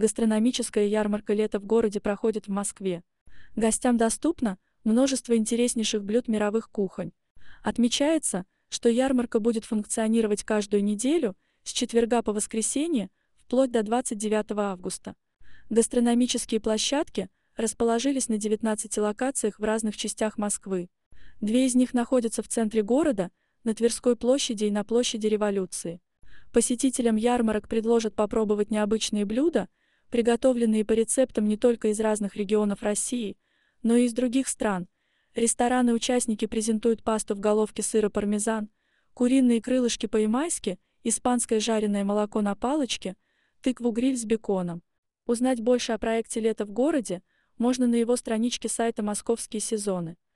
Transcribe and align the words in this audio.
Гастрономическая 0.00 0.86
ярмарка 0.86 1.34
«Лето 1.34 1.60
в 1.60 1.66
городе» 1.66 2.00
проходит 2.00 2.46
в 2.46 2.50
Москве. 2.50 3.02
Гостям 3.54 3.98
доступно 3.98 4.56
множество 4.82 5.36
интереснейших 5.36 6.02
блюд 6.02 6.26
мировых 6.26 6.70
кухонь. 6.70 7.12
Отмечается, 7.62 8.46
что 8.70 8.88
ярмарка 8.88 9.40
будет 9.40 9.66
функционировать 9.66 10.42
каждую 10.42 10.82
неделю 10.82 11.36
с 11.64 11.72
четверга 11.72 12.22
по 12.22 12.32
воскресенье 12.32 13.10
вплоть 13.36 13.72
до 13.72 13.82
29 13.82 14.52
августа. 14.52 15.16
Гастрономические 15.68 16.60
площадки 16.60 17.28
расположились 17.54 18.30
на 18.30 18.38
19 18.38 18.96
локациях 18.96 19.58
в 19.58 19.64
разных 19.64 19.98
частях 19.98 20.38
Москвы. 20.38 20.88
Две 21.42 21.66
из 21.66 21.74
них 21.74 21.92
находятся 21.92 22.42
в 22.42 22.48
центре 22.48 22.82
города, 22.82 23.30
на 23.64 23.74
Тверской 23.74 24.16
площади 24.16 24.64
и 24.64 24.70
на 24.70 24.82
площади 24.82 25.26
Революции. 25.26 26.00
Посетителям 26.54 27.16
ярмарок 27.16 27.68
предложат 27.68 28.14
попробовать 28.14 28.70
необычные 28.70 29.26
блюда, 29.26 29.68
приготовленные 30.10 30.84
по 30.84 30.92
рецептам 30.92 31.48
не 31.48 31.56
только 31.56 31.88
из 31.88 32.00
разных 32.00 32.36
регионов 32.36 32.82
России, 32.82 33.36
но 33.82 33.96
и 33.96 34.04
из 34.04 34.12
других 34.12 34.48
стран. 34.48 34.88
Рестораны-участники 35.34 36.46
презентуют 36.46 37.02
пасту 37.02 37.34
в 37.34 37.40
головке 37.40 37.82
сыра 37.82 38.10
пармезан, 38.10 38.68
куриные 39.14 39.62
крылышки 39.62 40.06
по-ямайски, 40.06 40.78
испанское 41.04 41.60
жареное 41.60 42.04
молоко 42.04 42.42
на 42.42 42.54
палочке, 42.54 43.16
тыкву-гриль 43.62 44.16
с 44.16 44.24
беконом. 44.24 44.82
Узнать 45.26 45.60
больше 45.60 45.92
о 45.92 45.98
проекте 45.98 46.40
«Лето 46.40 46.66
в 46.66 46.72
городе» 46.72 47.22
можно 47.56 47.86
на 47.86 47.94
его 47.94 48.16
страничке 48.16 48.68
сайта 48.68 49.02
«Московские 49.02 49.60
сезоны». 49.60 50.16